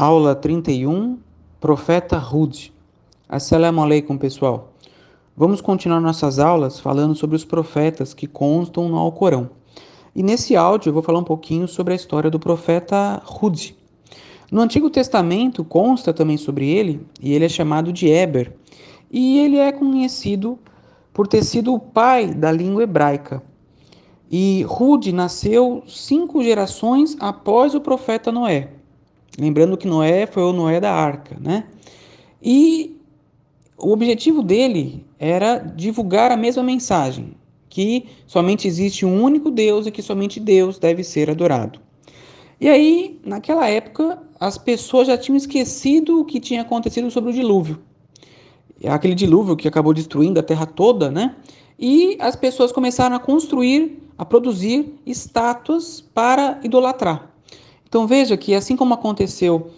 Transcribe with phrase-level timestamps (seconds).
[0.00, 1.18] Aula 31,
[1.60, 2.72] Profeta Hud.
[3.28, 4.72] Assalamu alaikum, pessoal.
[5.36, 9.50] Vamos continuar nossas aulas falando sobre os profetas que constam no Alcorão.
[10.14, 13.76] E nesse áudio eu vou falar um pouquinho sobre a história do profeta Hud.
[14.52, 18.52] No Antigo Testamento consta também sobre ele, e ele é chamado de Eber.
[19.10, 20.60] E ele é conhecido
[21.12, 23.42] por ter sido o pai da língua hebraica.
[24.30, 28.77] E Hud nasceu cinco gerações após o profeta Noé.
[29.38, 31.64] Lembrando que Noé foi o Noé da arca, né?
[32.42, 32.96] E
[33.78, 37.36] o objetivo dele era divulgar a mesma mensagem,
[37.68, 41.80] que somente existe um único Deus e que somente Deus deve ser adorado.
[42.60, 47.32] E aí, naquela época, as pessoas já tinham esquecido o que tinha acontecido sobre o
[47.32, 47.78] dilúvio.
[48.84, 51.36] Aquele dilúvio que acabou destruindo a terra toda, né?
[51.78, 57.30] E as pessoas começaram a construir, a produzir estátuas para idolatrar.
[57.88, 59.70] Então veja que assim como aconteceu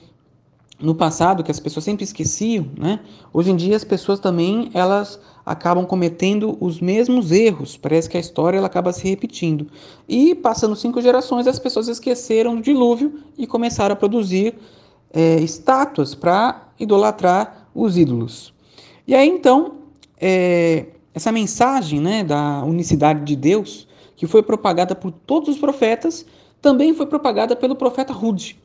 [0.81, 3.01] no passado, que as pessoas sempre esqueciam, né?
[3.33, 7.77] Hoje em dia as pessoas também elas acabam cometendo os mesmos erros.
[7.77, 9.67] Parece que a história ela acaba se repetindo.
[10.09, 14.55] E passando cinco gerações, as pessoas esqueceram do dilúvio e começaram a produzir
[15.13, 18.55] é, estátuas para idolatrar os ídolos.
[19.07, 19.81] E aí então
[20.19, 23.87] é, essa mensagem, né, da unicidade de Deus,
[24.17, 26.27] que foi propagada por todos os profetas,
[26.61, 28.59] também foi propagada pelo profeta Hud.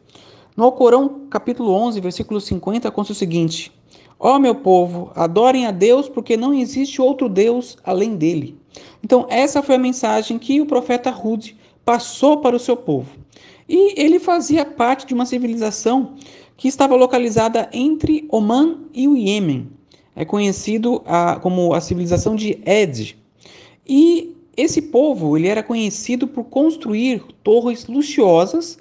[0.56, 3.72] No Alcorão, capítulo 11, versículo 50, consta o seguinte:
[4.20, 8.58] Ó oh, meu povo, adorem a Deus, porque não existe outro Deus além dele.
[9.04, 13.12] Então, essa foi a mensagem que o profeta Hud passou para o seu povo.
[13.68, 16.16] E ele fazia parte de uma civilização
[16.58, 19.70] que estava localizada entre Oman e o Iêmen.
[20.16, 23.18] É conhecido a, como a civilização de Ed.
[23.88, 28.78] E esse povo ele era conhecido por construir torres luxuosas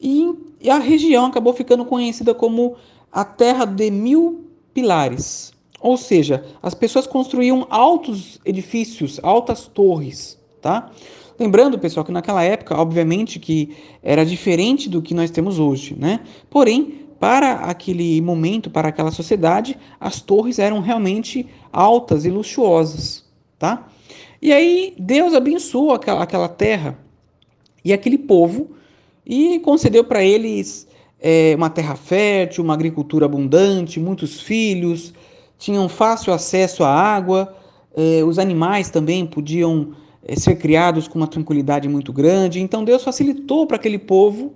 [0.00, 2.76] e, e a região acabou ficando conhecida como
[3.10, 5.52] a Terra de Mil Pilares.
[5.80, 10.90] Ou seja, as pessoas construíam altos edifícios, altas torres, tá?
[11.38, 16.20] Lembrando, pessoal, que naquela época, obviamente, que era diferente do que nós temos hoje, né?
[16.48, 23.24] Porém, para aquele momento, para aquela sociedade, as torres eram realmente altas e luxuosas,
[23.58, 23.88] tá?
[24.44, 26.98] E aí Deus abençoou aquela, aquela terra
[27.82, 28.72] e aquele povo
[29.24, 30.86] e concedeu para eles
[31.18, 35.14] é, uma terra fértil, uma agricultura abundante, muitos filhos,
[35.56, 37.56] tinham fácil acesso à água,
[37.96, 42.60] é, os animais também podiam é, ser criados com uma tranquilidade muito grande.
[42.60, 44.52] Então Deus facilitou para aquele povo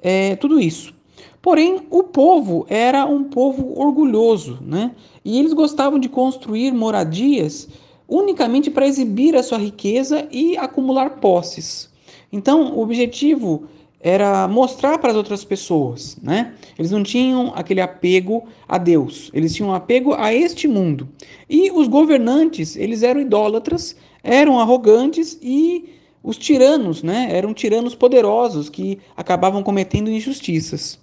[0.00, 0.94] é, tudo isso.
[1.42, 4.92] Porém, o povo era um povo orgulhoso, né?
[5.24, 7.68] E eles gostavam de construir moradias
[8.08, 11.90] unicamente para exibir a sua riqueza e acumular posses.
[12.32, 13.64] Então, o objetivo
[14.00, 16.52] era mostrar para as outras pessoas, né?
[16.78, 21.08] Eles não tinham aquele apego a Deus, eles tinham um apego a este mundo.
[21.48, 25.88] E os governantes, eles eram idólatras, eram arrogantes e
[26.22, 27.28] os tiranos, né?
[27.30, 30.98] Eram tiranos poderosos que acabavam cometendo injustiças.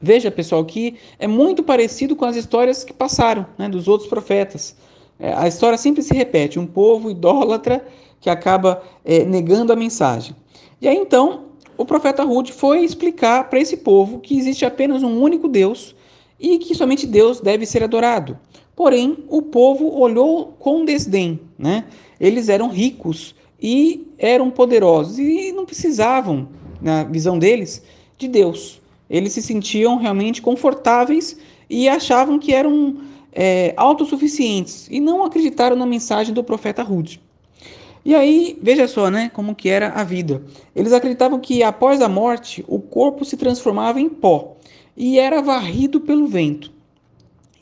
[0.00, 4.76] Veja, pessoal, que é muito parecido com as histórias que passaram, né, dos outros profetas.
[5.18, 7.84] É, a história sempre se repete: um povo idólatra
[8.20, 10.34] que acaba é, negando a mensagem.
[10.80, 11.44] E aí então
[11.76, 15.94] o profeta Ruth foi explicar para esse povo que existe apenas um único Deus
[16.38, 18.38] e que somente Deus deve ser adorado.
[18.76, 21.84] Porém, o povo olhou com desdém, né?
[22.20, 26.48] Eles eram ricos e eram poderosos e não precisavam,
[26.80, 27.82] na visão deles,
[28.18, 28.80] de Deus.
[29.08, 31.36] Eles se sentiam realmente confortáveis
[31.70, 32.98] e achavam que eram
[33.34, 37.20] é, autossuficientes e não acreditaram na mensagem do profeta Rude.
[38.04, 40.42] E aí, veja só, né, como que era a vida.
[40.76, 44.56] Eles acreditavam que após a morte, o corpo se transformava em pó
[44.96, 46.70] e era varrido pelo vento.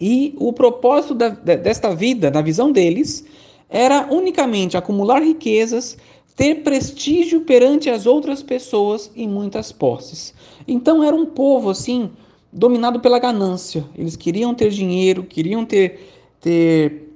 [0.01, 3.25] E o propósito da, desta vida, na visão deles,
[3.71, 5.97] era unicamente acumular riquezas,
[6.35, 10.35] ter prestígio perante as outras pessoas e muitas posses.
[10.67, 12.11] Então era um povo assim
[12.53, 13.85] dominado pela ganância.
[13.97, 17.09] Eles queriam ter dinheiro, queriam ter, ter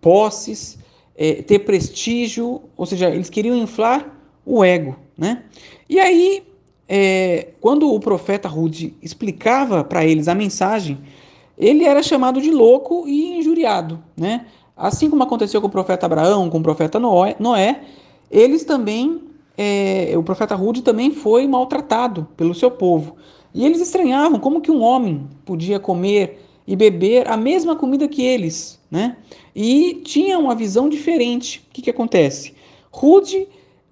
[0.00, 0.78] posses,
[1.16, 4.96] é, ter prestígio, ou seja, eles queriam inflar o ego.
[5.16, 5.44] Né?
[5.88, 6.42] E aí,
[6.88, 10.98] é, quando o profeta Rude explicava para eles a mensagem,
[11.56, 14.02] ele era chamado de louco e injuriado.
[14.16, 14.46] Né?
[14.76, 17.82] Assim como aconteceu com o profeta Abraão, com o profeta Noé, Noé
[18.30, 19.20] eles também,
[19.58, 23.16] é, o profeta Rude também foi maltratado pelo seu povo.
[23.54, 28.22] E eles estranhavam como que um homem podia comer e beber a mesma comida que
[28.22, 29.16] eles, né?
[29.54, 31.62] E tinham uma visão diferente.
[31.68, 32.54] O que, que acontece?
[32.90, 33.48] Rude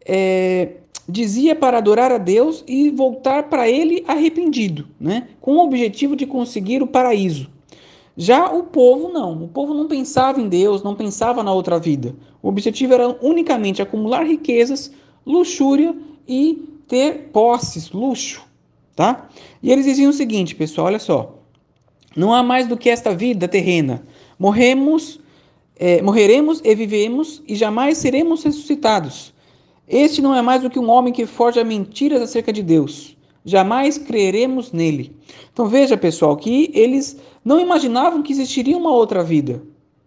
[0.06, 0.76] é,
[1.10, 5.28] dizia para adorar a Deus e voltar para ele arrependido, né?
[5.40, 7.48] com o objetivo de conseguir o paraíso.
[8.16, 12.14] Já o povo não, o povo não pensava em Deus, não pensava na outra vida.
[12.42, 14.92] O objetivo era unicamente acumular riquezas,
[15.24, 15.94] luxúria
[16.28, 18.44] e ter posses, luxo,
[19.00, 19.30] tá?
[19.62, 21.38] E eles diziam o seguinte, pessoal, olha só:
[22.14, 24.02] não há mais do que esta vida terrena.
[24.38, 25.18] Morremos,
[25.74, 29.32] é, morreremos e vivemos e jamais seremos ressuscitados.
[29.88, 33.16] Este não é mais do que um homem que forja mentiras acerca de Deus.
[33.42, 35.16] Jamais creremos nele.
[35.50, 39.62] Então veja, pessoal, que eles não imaginavam que existiria uma outra vida.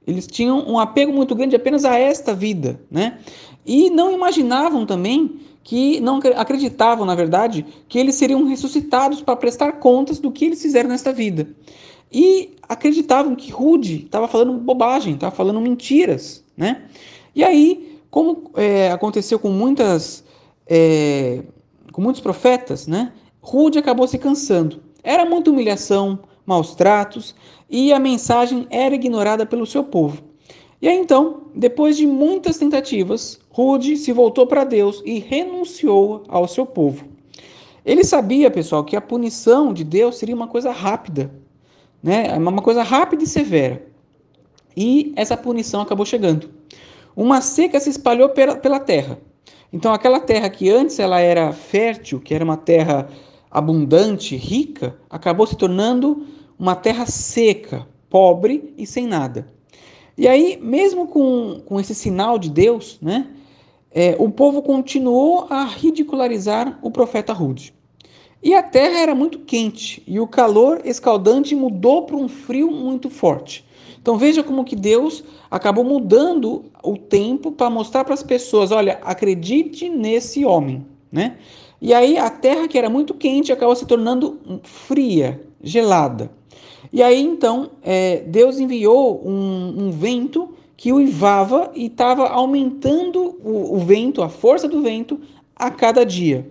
[0.05, 3.17] Eles tinham um apego muito grande apenas a esta vida, né?
[3.65, 9.73] E não imaginavam também que não acreditavam, na verdade, que eles seriam ressuscitados para prestar
[9.73, 11.47] contas do que eles fizeram nesta vida.
[12.11, 16.83] E acreditavam que Rude estava falando bobagem, estava falando mentiras, né?
[17.35, 20.23] E aí como é, aconteceu com muitas,
[20.67, 21.41] é,
[21.91, 23.11] com muitos profetas, né?
[23.41, 24.83] Rude acabou se cansando.
[25.03, 27.33] Era muita humilhação, maus tratos
[27.67, 30.21] e a mensagem era ignorada pelo seu povo.
[30.83, 36.45] E aí então, depois de muitas tentativas, Rude se voltou para Deus e renunciou ao
[36.45, 37.05] seu povo.
[37.85, 41.33] Ele sabia, pessoal, que a punição de Deus seria uma coisa rápida,
[42.03, 42.37] né?
[42.37, 43.81] Uma coisa rápida e severa.
[44.75, 46.49] E essa punição acabou chegando
[47.15, 49.17] uma seca se espalhou pela, pela terra.
[49.71, 53.07] Então, aquela terra que antes ela era fértil, que era uma terra
[53.49, 56.27] abundante, rica, acabou se tornando
[56.59, 59.47] uma terra seca, pobre e sem nada.
[60.17, 63.27] E aí, mesmo com, com esse sinal de Deus, né,
[63.91, 67.73] é, o povo continuou a ridicularizar o profeta Rude.
[68.41, 73.09] E a terra era muito quente, e o calor escaldante mudou para um frio muito
[73.09, 73.65] forte.
[74.01, 78.99] Então veja como que Deus acabou mudando o tempo para mostrar para as pessoas, olha,
[79.01, 81.37] acredite nesse homem, né?
[81.81, 86.29] E aí a terra que era muito quente acabou se tornando fria, gelada.
[86.93, 93.77] E aí então é, Deus enviou um, um, vento que uivava e estava aumentando o,
[93.77, 95.19] o vento, a força do vento
[95.55, 96.47] a cada dia.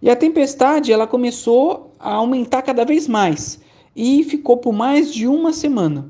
[0.00, 3.60] E a tempestade ela começou a aumentar cada vez mais
[3.94, 6.08] e ficou por mais de uma semana.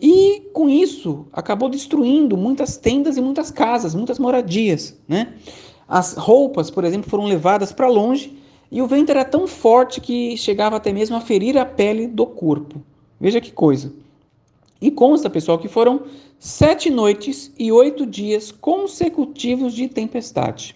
[0.00, 5.34] E com isso acabou destruindo muitas tendas e muitas casas, muitas moradias, né?
[5.86, 8.38] As roupas, por exemplo, foram levadas para longe
[8.72, 12.24] e o vento era tão forte que chegava até mesmo a ferir a pele do
[12.24, 12.80] corpo.
[13.20, 13.92] Veja que coisa.
[14.80, 16.02] E consta, pessoal, que foram
[16.38, 20.74] sete noites e oito dias consecutivos de tempestade.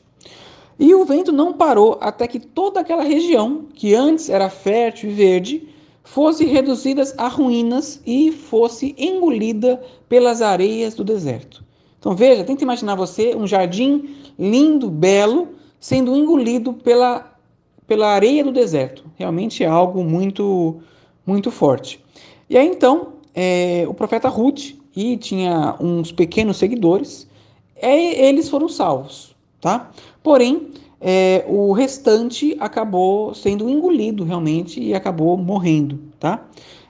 [0.79, 5.15] E o vento não parou até que toda aquela região, que antes era fértil e
[5.15, 5.69] verde,
[6.03, 11.65] fosse reduzidas a ruínas e fosse engolida pelas areias do deserto.
[11.99, 15.49] Então veja, tenta imaginar você um jardim lindo, belo,
[15.81, 17.35] sendo engolido pela,
[17.87, 19.05] pela areia do deserto.
[19.17, 20.81] Realmente é algo muito,
[21.27, 22.05] muito forte.
[22.49, 27.27] E aí então, é, o profeta Ruth, e tinha uns pequenos seguidores,
[27.77, 29.91] é, eles foram salvos, tá?
[30.23, 30.69] Porém,
[31.01, 36.47] é, o restante acabou sendo engolido realmente e acabou morrendo, tá?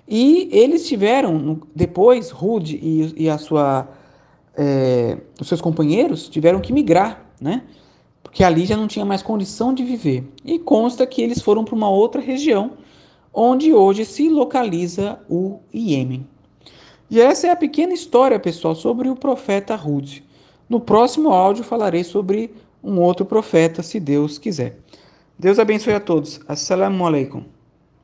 [0.07, 3.89] E eles tiveram, depois, Rude e, e a sua,
[4.57, 7.63] é, os seus companheiros tiveram que migrar, né?
[8.23, 10.25] Porque ali já não tinha mais condição de viver.
[10.45, 12.73] E consta que eles foram para uma outra região,
[13.35, 16.27] onde hoje se localiza o Iêmen.
[17.11, 20.25] E essa é a pequena história, pessoal, sobre o profeta Rude.
[20.69, 24.79] No próximo áudio falarei sobre um outro profeta, se Deus quiser.
[25.39, 26.41] Deus abençoe a todos.
[26.47, 27.54] Assalamu alaikum.